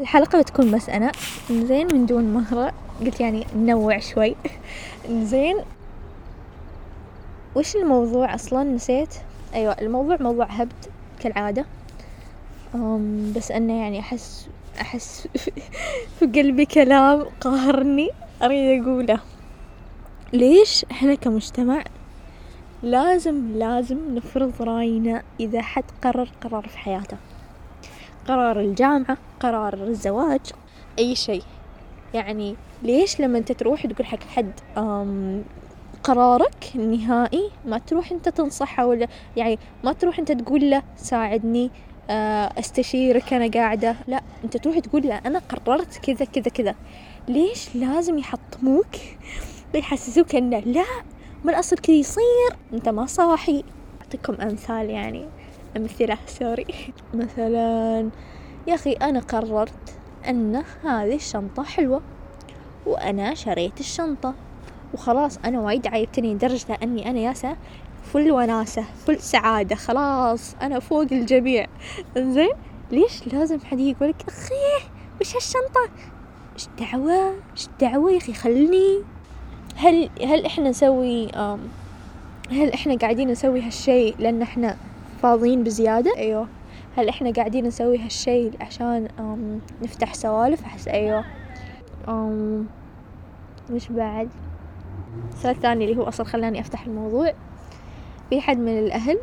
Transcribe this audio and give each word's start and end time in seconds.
الحلقة 0.00 0.40
بتكون 0.42 0.70
بس 0.70 0.88
أنا. 0.88 1.12
زين 1.50 1.86
من 1.92 2.06
دون 2.06 2.24
مهرة. 2.24 2.72
قلت 3.00 3.20
يعني 3.20 3.46
ننوع 3.56 3.98
شوي. 3.98 4.36
زين. 5.10 5.56
وش 7.54 7.76
الموضوع 7.76 8.34
أصلا؟ 8.34 8.62
نسيت. 8.64 9.14
أيوة 9.54 9.76
الموضوع 9.80 10.16
موضوع 10.20 10.44
هبد 10.44 10.84
كالعادة. 11.20 11.64
أم 12.74 13.32
بس 13.36 13.50
أنه 13.50 13.80
يعني 13.80 14.00
أحس 14.00 14.48
أحس 14.80 15.28
في 16.18 16.26
قلبي 16.26 16.66
كلام 16.66 17.26
قاهرني 17.40 18.10
أريد 18.42 18.82
أقوله. 18.82 19.20
ليش 20.32 20.84
إحنا 20.90 21.14
كمجتمع 21.14 21.84
لازم 22.82 23.52
لازم 23.54 23.98
نفرض 24.14 24.62
رأينا 24.62 25.22
إذا 25.40 25.62
حد 25.62 25.84
قرر 26.02 26.28
قرار 26.42 26.68
في 26.68 26.78
حياته؟ 26.78 27.16
قرار 28.28 28.60
الجامعة 28.60 29.18
قرار 29.40 29.74
الزواج 29.74 30.40
أي 30.98 31.14
شيء. 31.14 31.42
يعني 32.14 32.56
ليش 32.82 33.20
لما 33.20 33.38
أنت 33.38 33.52
تروح 33.52 33.86
تقول 33.86 34.06
حق 34.06 34.22
حد 34.22 34.52
قرارك 36.02 36.72
النهائي 36.74 37.50
ما 37.64 37.78
تروح 37.78 38.12
أنت 38.12 38.28
تنصحه 38.28 38.86
ولا 38.86 39.06
يعني 39.36 39.58
ما 39.84 39.92
تروح 39.92 40.18
أنت 40.18 40.32
تقول 40.32 40.70
له 40.70 40.82
ساعدني 40.96 41.70
آه، 42.10 42.52
أستشيرك 42.58 43.32
أنا 43.32 43.50
قاعدة. 43.50 43.96
لا 44.06 44.20
أنت 44.44 44.56
تروح 44.56 44.78
تقول 44.78 45.02
له 45.08 45.14
أنا 45.14 45.38
قررت 45.38 45.98
كذا 45.98 46.24
كذا 46.24 46.50
كذا. 46.50 46.74
ليش 47.28 47.76
لازم 47.76 48.18
يحطموك؟ 48.18 48.96
ويحسسوك 49.74 50.34
أنه 50.34 50.58
لا 50.58 50.84
ما 51.44 51.50
الأصل 51.50 51.76
كذا 51.76 51.96
يصير 51.96 52.50
أنت 52.72 52.88
ما 52.88 53.06
صاحي. 53.06 53.64
أعطيكم 54.02 54.34
أمثال 54.34 54.90
يعني. 54.90 55.26
أمثلة 55.76 56.18
سوري. 56.26 56.66
مثلا 57.14 58.10
يا 58.66 58.74
أخي 58.74 58.92
أنا 58.92 59.20
قررت 59.20 59.98
أن 60.28 60.62
هذه 60.84 61.14
الشنطة 61.14 61.62
حلوة 61.62 62.02
وأنا 62.86 63.34
شريت 63.34 63.80
الشنطة 63.80 64.34
وخلاص 64.94 65.38
أنا 65.44 65.60
وايد 65.60 65.86
عيبتني 65.86 66.34
لدرجة 66.34 66.78
أني 66.82 67.10
أنا 67.10 67.18
ياسا 67.18 67.56
فل 68.12 68.32
وناسة 68.32 68.84
فل 69.06 69.20
سعادة 69.20 69.76
خلاص 69.76 70.54
أنا 70.62 70.78
فوق 70.78 71.06
الجميع. 71.12 71.66
إنزين؟ 72.16 72.50
ليش 72.90 73.26
لازم 73.26 73.60
حد 73.60 73.80
يقولك 73.80 74.16
أخي 74.28 74.88
وش 75.20 75.34
هالشنطة؟ 75.34 75.90
إيش 76.54 76.68
دعوة 76.78 77.34
إيش 77.52 77.68
دعوة 77.80 78.12
يا 78.12 78.18
أخي؟ 78.18 78.32
خلني. 78.32 79.02
هل 79.76 80.10
هل 80.22 80.46
إحنا 80.46 80.68
نسوي 80.68 81.28
هل 82.50 82.72
إحنا 82.72 82.96
قاعدين 82.96 83.28
نسوي 83.30 83.60
هالشي 83.60 84.10
لأن 84.10 84.42
إحنا 84.42 84.76
فاضيين 85.22 85.64
بزيادة. 85.64 86.16
أيوه. 86.16 86.48
هل 86.96 87.08
إحنا 87.08 87.30
قاعدين 87.30 87.66
نسوي 87.66 87.98
هالشي 87.98 88.50
عشان 88.60 89.08
نفتح 89.82 90.14
سوالف؟ 90.14 90.64
أحس 90.64 90.88
أيوه. 90.88 91.24
وش 93.70 93.88
بعد؟ 93.88 94.28
السؤال 95.32 95.54
الثاني 95.54 95.84
اللي 95.84 95.96
هو 95.96 96.02
أصلا 96.02 96.26
خلاني 96.26 96.60
أفتح 96.60 96.86
الموضوع. 96.86 97.32
في 98.30 98.40
حد 98.40 98.58
من 98.58 98.78
الأهل 98.78 99.18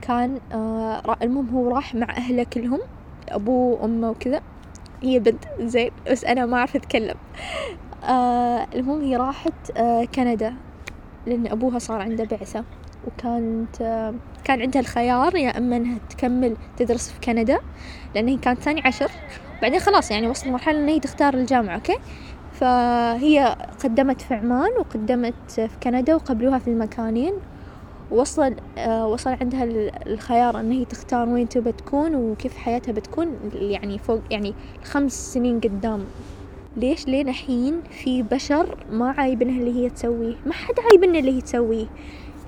كان 0.00 0.40
آه 0.52 1.16
المهم 1.22 1.48
هو 1.48 1.68
راح 1.68 1.94
مع 1.94 2.16
أهله 2.16 2.44
كلهم 2.52 2.80
أبوه 3.28 3.80
وأمه 3.82 4.10
وكذا. 4.10 4.40
هي 5.02 5.18
بنت 5.18 5.44
زين 5.60 5.90
بس 6.10 6.24
أنا 6.24 6.46
ما 6.46 6.56
أعرف 6.56 6.76
أتكلم. 6.76 7.14
آه 8.04 8.66
المهم 8.74 9.00
هي 9.00 9.16
راحت 9.16 9.70
آه 9.76 10.04
كندا 10.04 10.54
لأن 11.26 11.46
أبوها 11.46 11.78
صار 11.78 12.00
عنده 12.00 12.24
بعثة. 12.24 12.64
وكانت 13.06 13.76
كان 14.44 14.62
عندها 14.62 14.80
الخيار 14.80 15.36
يا 15.36 15.58
إما 15.58 15.76
إنها 15.76 15.98
تكمل 16.10 16.56
تدرس 16.76 17.10
في 17.10 17.20
كندا 17.20 17.58
لأن 18.14 18.28
هي 18.28 18.36
كانت 18.36 18.60
ثاني 18.60 18.80
عشر. 18.84 19.10
بعدين 19.62 19.80
خلاص 19.80 20.10
يعني 20.10 20.28
وصلت 20.28 20.48
مرحلة 20.48 20.78
إن 20.78 20.88
هي 20.88 21.00
تختار 21.00 21.34
الجامعة 21.34 21.74
أوكي؟ 21.74 21.96
فهي 22.52 23.56
قدمت 23.84 24.20
في 24.20 24.34
عمان 24.34 24.70
وقدمت 24.78 25.50
في 25.50 25.68
كندا 25.82 26.14
وقبلوها 26.14 26.58
في 26.58 26.68
المكانين. 26.68 27.32
وصل 28.10 28.54
وصل 28.88 29.30
عندها 29.40 29.64
الخيار 30.06 30.60
إن 30.60 30.72
هي 30.72 30.84
تختار 30.84 31.28
وين 31.28 31.48
تبى 31.48 31.72
تكون 31.72 32.14
وكيف 32.14 32.56
حياتها 32.56 32.92
بتكون 32.92 33.38
يعني 33.54 33.98
فوق 33.98 34.20
يعني 34.30 34.54
خمس 34.84 35.32
سنين 35.34 35.60
قدام. 35.60 36.04
ليش؟ 36.76 37.06
لين 37.06 37.28
الحين 37.28 37.80
في 37.90 38.22
بشر 38.22 38.84
ما 38.90 39.10
عايبنها 39.10 39.58
اللي 39.60 39.84
هي 39.84 39.90
تسويه 39.90 40.34
ما 40.46 40.52
حد 40.52 40.74
عايبنها 40.90 41.20
اللي 41.20 41.36
هي 41.36 41.40
تسويه. 41.40 41.86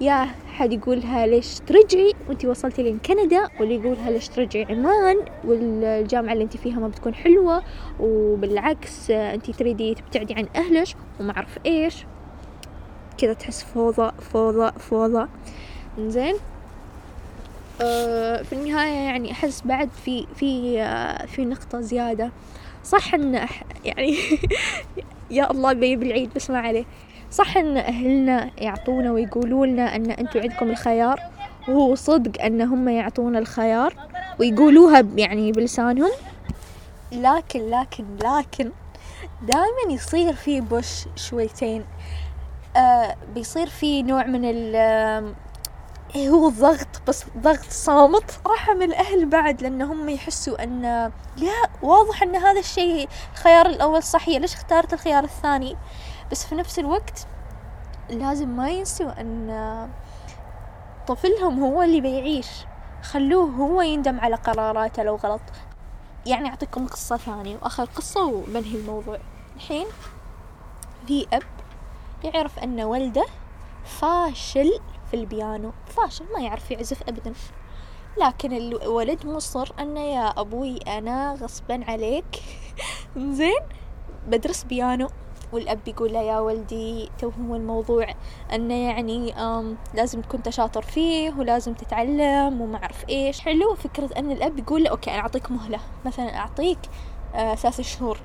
يا 0.00 0.28
حد 0.46 0.72
يقولها 0.72 1.26
ليش 1.26 1.60
ترجعي؟ 1.60 2.12
وانتي 2.28 2.46
وصلتي 2.48 2.82
لين 2.82 2.98
كندا 2.98 3.48
واللي 3.60 3.74
يقولها 3.74 4.10
ليش 4.10 4.28
ترجعي؟ 4.28 4.64
عمان. 4.64 5.16
والجامعة 5.44 6.32
اللي 6.32 6.44
انتي 6.44 6.58
فيها 6.58 6.80
ما 6.80 6.88
بتكون 6.88 7.14
حلوة 7.14 7.62
وبالعكس 8.00 9.10
انتي 9.10 9.52
تريدي 9.52 9.94
تبتعدي 9.94 10.34
عن 10.34 10.46
اهلش 10.56 10.96
وما 11.20 11.36
أعرف 11.36 11.58
إيش. 11.66 12.06
كذا 13.18 13.32
تحس 13.32 13.64
فوضى 13.64 14.12
فوضى 14.32 14.72
فوضى. 14.78 15.28
زين 15.98 16.34
أه 17.80 18.42
في 18.42 18.52
النهاية 18.52 19.06
يعني 19.06 19.32
أحس 19.32 19.62
بعد 19.62 19.88
في 20.04 20.26
في 20.34 20.80
أه 20.82 21.26
في 21.26 21.44
نقطة 21.44 21.80
زيادة. 21.80 22.30
صح 22.84 23.14
إن 23.14 23.46
يعني 23.84 24.16
يا 25.34 25.50
الله 25.50 25.72
بيب 25.72 26.02
العيد 26.02 26.30
بس 26.36 26.50
ما 26.50 26.58
عليه. 26.58 26.84
صح 27.30 27.56
إن 27.56 27.76
أهلنا 27.76 28.50
يعطونا 28.58 29.12
ويقولوا 29.12 29.66
لنا 29.66 29.96
أن 29.96 30.10
أنتوا 30.10 30.40
عندكم 30.40 30.70
الخيار؟ 30.70 31.20
وهو 31.68 31.94
صدق 31.94 32.42
أن 32.42 32.62
هم 32.62 32.88
يعطونا 32.88 33.38
الخيار 33.38 33.94
ويقولوها 34.38 35.04
يعني 35.16 35.52
بلسانهم. 35.52 36.10
لكن 37.12 37.70
لكن 37.70 38.04
لكن 38.24 38.70
دائما 39.42 39.92
يصير 39.92 40.32
في 40.32 40.60
بوش 40.60 41.04
شويتين. 41.16 41.84
آه 42.76 43.16
بيصير 43.34 43.66
في 43.66 44.02
نوع 44.02 44.26
من 44.26 44.44
هو 46.16 46.48
ضغط 46.48 47.02
بس 47.08 47.24
ضغط 47.38 47.70
صامت. 47.70 48.40
راحة 48.46 48.74
من 48.74 48.82
الأهل 48.82 49.26
بعد 49.26 49.62
لأن 49.62 49.82
هم 49.82 50.08
يحسوا 50.08 50.62
أن 50.62 50.82
لا 51.36 51.68
واضح 51.82 52.22
أن 52.22 52.36
هذا 52.36 52.60
الشيء 52.60 53.08
الخيار 53.32 53.66
الأول 53.66 54.02
صحيح. 54.02 54.40
ليش 54.40 54.54
اختارت 54.54 54.92
الخيار 54.92 55.24
الثاني؟ 55.24 55.76
بس 56.30 56.46
في 56.46 56.54
نفس 56.54 56.78
الوقت 56.78 57.26
لازم 58.10 58.48
ما 58.48 58.70
ينسوا 58.70 59.20
أن 59.20 59.88
طفلهم 61.06 61.60
هو 61.64 61.82
اللي 61.82 62.00
بيعيش. 62.00 62.48
خلوه 63.02 63.50
هو 63.50 63.82
يندم 63.82 64.20
على 64.20 64.36
قراراته 64.36 65.02
لو 65.02 65.16
غلط. 65.16 65.42
يعني 66.26 66.48
أعطيكم 66.48 66.86
قصة 66.86 67.16
ثانية 67.16 67.56
وآخر 67.62 67.84
قصة 67.84 68.24
وبنهي 68.26 68.74
الموضوع. 68.76 69.18
الحين 69.56 69.86
في 71.06 71.26
أب 71.32 71.42
يعرف 72.24 72.58
أن 72.58 72.80
ولده 72.80 73.24
فاشل 73.84 74.80
في 75.10 75.14
البيانو. 75.14 75.72
فاشل 75.86 76.24
ما 76.34 76.40
يعرف 76.40 76.70
يعزف 76.70 77.02
أبدا. 77.08 77.32
لكن 78.20 78.52
الولد 78.52 79.26
مصر 79.26 79.72
أنه 79.80 80.00
يا 80.00 80.40
أبوي 80.40 80.76
أنا 80.76 81.34
غصبا 81.34 81.84
عليك. 81.88 82.42
زين 83.16 83.60
بدرس 84.28 84.64
بيانو. 84.64 85.08
والأب 85.52 85.88
يقول 85.88 86.12
له 86.12 86.20
يا 86.20 86.38
ولدي 86.38 87.10
توهم 87.18 87.54
الموضوع. 87.54 88.06
أنه 88.52 88.74
يعني 88.74 89.34
لازم 89.94 90.20
تكون 90.20 90.40
شاطر 90.48 90.82
فيه 90.82 91.30
ولازم 91.38 91.74
تتعلم 91.74 92.60
وما 92.60 92.76
أعرف 92.76 93.08
إيش. 93.08 93.40
حلو 93.40 93.74
فكرة 93.74 94.10
أن 94.16 94.30
الأب 94.30 94.58
يقول 94.58 94.84
له 94.84 94.90
okay 94.90 95.10
أنا 95.10 95.20
أعطيك 95.20 95.50
مهلة. 95.50 95.80
مثلا 96.04 96.36
أعطيك 96.36 96.78
آه 97.34 97.54
ثلاث 97.54 97.80
شهور. 97.80 98.18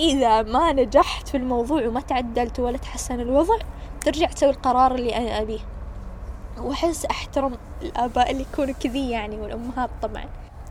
إذا 0.00 0.42
ما 0.42 0.72
نجحت 0.72 1.28
في 1.28 1.36
الموضوع 1.36 1.86
وما 1.86 2.00
تعدلت 2.00 2.60
ولا 2.60 2.78
تحسن 2.78 3.20
الوضع 3.20 3.58
ترجع 4.00 4.26
تسوي 4.26 4.50
القرار 4.50 4.94
اللي 4.94 5.16
أنا 5.16 5.40
أبيه. 5.40 5.60
وأحس 6.58 7.04
أحترم 7.04 7.58
الآباء 7.82 8.30
اللي 8.30 8.42
يكونوا 8.52 8.74
كذي 8.74 9.10
يعني 9.10 9.36
والأمهات 9.36 9.90
طبعا. 10.02 10.24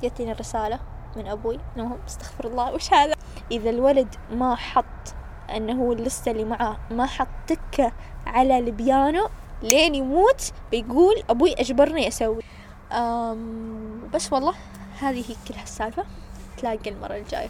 جتني 0.04 0.32
الرسالة 0.32 0.80
من 1.16 1.28
أبوي 1.28 1.60
إنه 1.78 1.98
استغفر 2.08 2.48
الله 2.48 2.74
وش 2.74 2.94
هذا؟ 2.94 3.16
إذا 3.52 3.70
الولد 3.70 4.16
ما 4.32 4.56
حط 4.56 5.14
أنه 5.56 5.84
هو 5.84 5.94
اللستة 5.94 6.32
اللي 6.32 6.44
معاه 6.44 6.78
ما 6.92 7.06
حط 7.06 7.28
تكة 7.48 7.92
على 8.28 8.58
البيانو 8.58 9.30
لين 9.64 9.96
يموت 9.96 10.52
بيقول 10.72 11.24
أبوي 11.30 11.54
أجبرني 11.54 12.08
أسوي. 12.08 12.44
أم 12.92 14.10
بس 14.14 14.34
والله 14.34 14.54
هذه 15.00 15.20
هي 15.30 15.36
كل 15.48 15.60
هالسالفة. 15.60 16.04
تلاقي 16.58 16.90
المرة 16.90 17.16
الجاية. 17.16 17.50